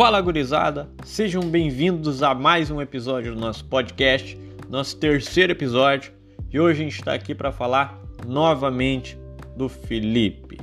[0.00, 4.34] Fala gurizada, sejam bem-vindos a mais um episódio do nosso podcast,
[4.66, 6.10] nosso terceiro episódio,
[6.50, 9.18] e hoje a gente está aqui para falar novamente
[9.54, 10.58] do Felipe,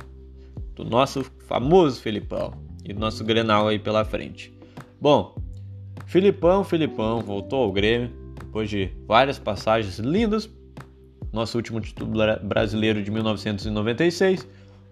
[0.74, 2.52] do nosso famoso Filipão
[2.84, 4.52] e do nosso Grenal aí pela frente.
[5.00, 5.36] Bom,
[6.04, 8.10] Filipão, Filipão voltou ao Grêmio
[8.40, 10.50] depois de várias passagens lindas.
[11.32, 12.10] Nosso último título
[12.42, 14.44] brasileiro de 1996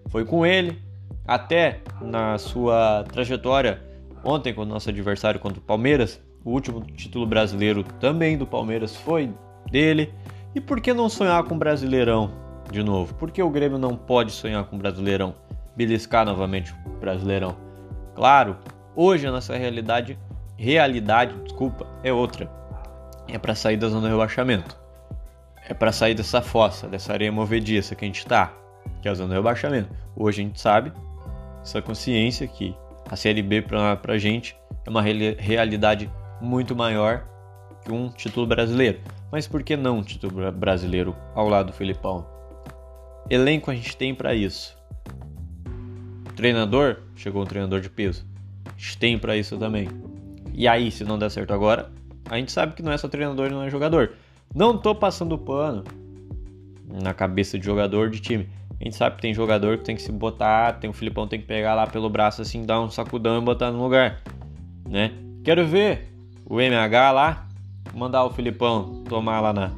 [0.07, 0.79] foi com ele,
[1.25, 3.85] até na sua trajetória
[4.27, 6.21] ontem com o nosso adversário contra o Palmeiras.
[6.43, 9.33] O último título brasileiro também do Palmeiras foi
[9.71, 10.13] dele.
[10.53, 12.31] E por que não sonhar com o Brasileirão
[12.69, 13.13] de novo?
[13.15, 15.33] Por que o Grêmio não pode sonhar com o Brasileirão?
[15.75, 17.55] Beliscar novamente o Brasileirão?
[18.15, 18.57] Claro,
[18.95, 20.19] hoje a nossa realidade,
[20.57, 22.51] realidade, desculpa, é outra.
[23.27, 24.77] É para sair da zona de rebaixamento.
[25.69, 28.53] É para sair dessa fossa, dessa areia movediça que a gente tá,
[29.01, 29.89] que é a zona de rebaixamento.
[30.15, 30.91] Hoje a gente sabe,
[31.61, 32.75] essa consciência que
[33.09, 34.55] a Série B para a gente
[34.85, 36.09] é uma realidade
[36.41, 37.25] muito maior
[37.83, 38.99] que um título brasileiro.
[39.31, 42.25] Mas por que não um título brasileiro ao lado do Filipão?
[43.29, 44.77] Elenco a gente tem para isso.
[46.35, 48.25] Treinador, chegou um treinador de peso.
[48.65, 49.87] A gente tem para isso também.
[50.53, 51.91] E aí, se não der certo agora,
[52.29, 54.13] a gente sabe que não é só treinador não é jogador.
[54.53, 55.83] Não tô passando pano
[57.01, 58.47] na cabeça de jogador de time.
[58.79, 61.39] A gente sabe que tem jogador que tem que se botar, tem o Filipão tem
[61.39, 64.21] que pegar lá pelo braço assim, dar um sacudão e botar no lugar,
[64.87, 65.13] né?
[65.43, 66.09] Quero ver
[66.45, 67.47] o MH lá
[67.93, 69.71] mandar o Filipão tomar lá na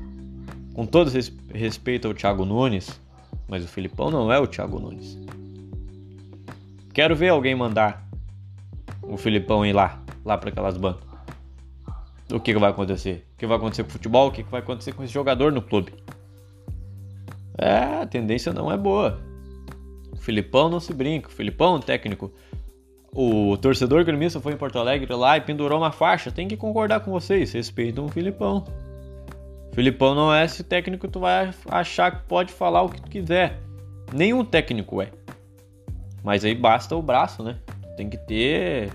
[0.73, 1.11] com todo
[1.53, 3.00] respeito ao Thiago Nunes,
[3.47, 5.17] mas o Filipão não é o Thiago Nunes.
[6.94, 8.08] Quero ver alguém mandar
[9.02, 11.08] o Filipão ir lá, lá para aquelas bancas.
[12.31, 13.25] O que, que vai acontecer?
[13.33, 14.27] O que vai acontecer com o futebol?
[14.27, 15.94] O que, que vai acontecer com esse jogador no clube?
[17.61, 19.19] É, a tendência não é boa.
[20.11, 21.27] O Filipão não se brinca.
[21.27, 22.31] O Filipão, técnico.
[23.11, 26.31] O torcedor gremista foi em Porto Alegre lá e pendurou uma faixa.
[26.31, 27.52] Tem que concordar com vocês.
[27.52, 28.64] Respeitam o Filipão.
[29.71, 33.02] O Filipão não é esse técnico que tu vai achar que pode falar o que
[33.02, 33.59] tu quiser.
[34.14, 35.11] Nenhum técnico é.
[36.23, 37.58] Mas aí basta o braço, né?
[37.81, 38.89] Tu tem que ter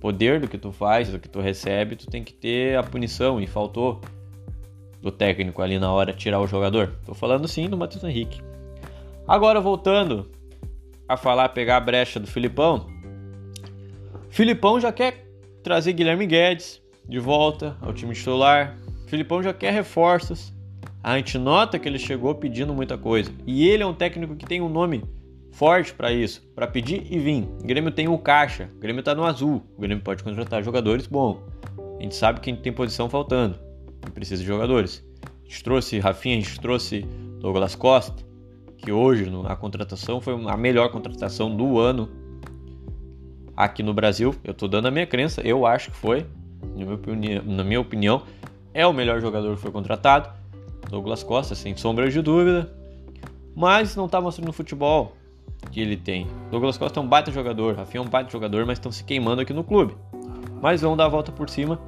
[0.00, 3.40] poder do que tu faz, do que tu recebe, tu tem que ter a punição
[3.40, 4.00] e faltou
[5.04, 6.96] do técnico ali na hora tirar o jogador.
[7.04, 8.40] Tô falando sim do Matheus Henrique.
[9.28, 10.30] Agora voltando
[11.06, 12.86] a falar, pegar a brecha do Filipão.
[14.30, 15.26] Filipão já quer
[15.62, 18.78] trazer Guilherme Guedes de volta ao time titular.
[19.06, 20.54] Filipão já quer reforços.
[21.02, 23.30] A gente nota que ele chegou pedindo muita coisa.
[23.46, 25.04] E ele é um técnico que tem um nome
[25.52, 27.42] forte para isso, para pedir e vir.
[27.62, 29.62] O Grêmio tem o caixa, o Grêmio tá no azul.
[29.76, 31.42] O Grêmio pode contratar jogadores bom.
[31.98, 33.63] A gente sabe que tem posição faltando
[34.12, 35.04] precisa de jogadores.
[35.22, 37.02] A gente trouxe Rafinha, a gente trouxe
[37.40, 38.24] Douglas Costa,
[38.78, 42.08] que hoje a contratação foi a melhor contratação do ano
[43.56, 44.34] aqui no Brasil.
[44.42, 46.26] Eu estou dando a minha crença, eu acho que foi,
[47.44, 48.22] na minha opinião,
[48.72, 50.30] é o melhor jogador que foi contratado.
[50.90, 52.70] Douglas Costa, sem sombra de dúvida,
[53.54, 55.16] mas não está mostrando o futebol
[55.70, 56.26] que ele tem.
[56.50, 59.40] Douglas Costa é um baita jogador, Rafinha é um baita jogador, mas estão se queimando
[59.40, 59.96] aqui no clube.
[60.60, 61.78] Mas vão dar a volta por cima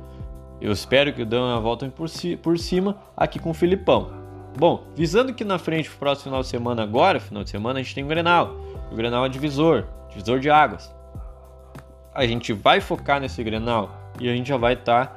[0.60, 4.10] eu espero que dê uma volta por, ci por cima aqui com o Filipão.
[4.58, 7.82] Bom, visando que na frente, pro próximo final de semana agora, final de semana, a
[7.82, 8.56] gente tem o Grenal.
[8.90, 10.94] O Grenal é divisor, divisor de águas.
[12.14, 15.16] A gente vai focar nesse Grenal e a gente já vai estar tá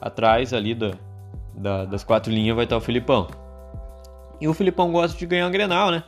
[0.00, 0.92] atrás ali da,
[1.54, 3.28] da, das quatro linhas, vai estar tá o Filipão.
[4.40, 6.02] E o Filipão gosta de ganhar o Grenal, né?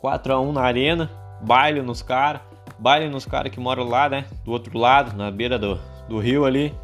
[0.00, 1.10] 4 a 1 na arena,
[1.40, 2.42] baile nos caras,
[2.78, 4.26] baile nos caras que moram lá, né?
[4.44, 5.78] Do outro lado, na beira do,
[6.08, 6.74] do rio ali.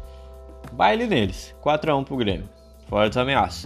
[0.75, 1.55] Baile neles.
[1.63, 2.49] 4x1 pro Grêmio.
[2.89, 3.63] Fora das ameaças.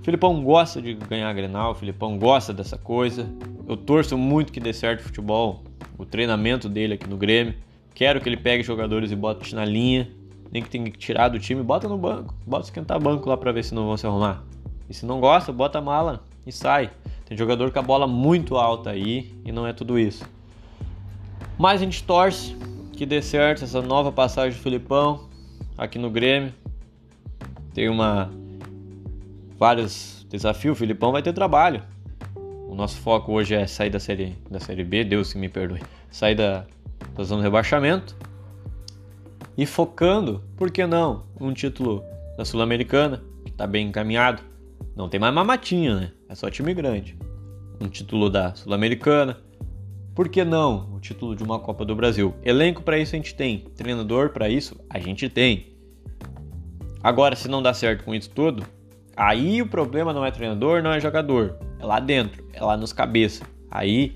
[0.00, 3.28] O Filipão gosta de ganhar a Grenal, o Filipão gosta dessa coisa.
[3.68, 5.62] Eu torço muito que dê certo o futebol,
[5.98, 7.54] o treinamento dele aqui no Grêmio.
[7.94, 10.10] Quero que ele pegue jogadores e bote na linha.
[10.50, 12.34] Nem que tenha que tirar do time, bota no banco.
[12.46, 14.42] Bota esquentar banco lá pra ver se não vão se arrumar.
[14.88, 16.90] E se não gosta, bota a mala e sai.
[17.26, 20.24] Tem jogador com a bola muito alta aí e não é tudo isso.
[21.58, 22.56] Mas a gente torce
[22.94, 25.30] que dê certo essa nova passagem do Filipão
[25.76, 26.52] aqui no Grêmio.
[27.74, 28.30] Tem uma
[29.58, 31.82] vários desafios, o Filipão vai ter trabalho.
[32.68, 35.80] O nosso foco hoje é sair da série da série B, Deus que me perdoe.
[36.10, 36.64] Sair da,
[37.14, 38.16] da zona de rebaixamento
[39.56, 42.02] e focando, por que não, um título
[42.36, 44.42] da Sul-Americana, que está bem encaminhado.
[44.96, 46.12] Não tem mais mamatinha, né?
[46.28, 47.16] É só time grande.
[47.80, 49.38] Um título da Sul-Americana.
[50.14, 52.34] Por que não o título de uma Copa do Brasil?
[52.42, 55.72] Elenco para isso a gente tem, treinador para isso a gente tem.
[57.02, 58.64] Agora, se não dá certo com isso tudo,
[59.16, 61.56] aí o problema não é treinador, não é jogador.
[61.78, 63.42] É lá dentro, é lá nos cabeças.
[63.70, 64.14] Aí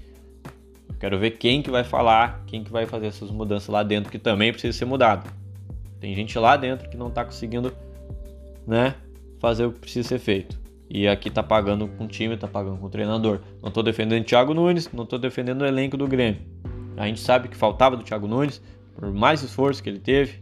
[0.99, 4.19] Quero ver quem que vai falar, quem que vai fazer essas mudanças lá dentro que
[4.19, 5.31] também precisa ser mudado.
[6.01, 7.73] Tem gente lá dentro que não está conseguindo,
[8.67, 8.95] né,
[9.39, 10.59] fazer o que precisa ser feito.
[10.89, 13.41] E aqui tá pagando com o time, tá pagando com o treinador.
[13.63, 16.41] Não tô defendendo Thiago Nunes, não tô defendendo o elenco do Grêmio.
[16.97, 18.63] A gente sabe que faltava do Thiago Nunes,
[18.95, 20.41] por mais esforço que ele teve.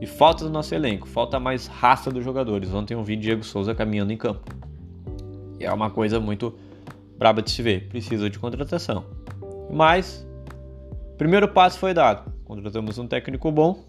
[0.00, 2.72] E falta do nosso elenco, falta mais raça dos jogadores.
[2.72, 4.40] Ontem eu vi Diego Souza caminhando em campo.
[5.58, 6.56] E é uma coisa muito
[7.18, 7.88] braba de se ver.
[7.88, 9.04] Precisa de contratação.
[9.70, 10.26] Mas,
[11.16, 12.32] primeiro passo foi dado.
[12.44, 13.84] Contratamos um técnico bom.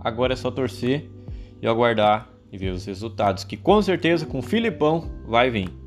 [0.00, 1.08] Agora é só torcer
[1.62, 5.83] e aguardar e ver os resultados, que com certeza com o Filipão vai vir.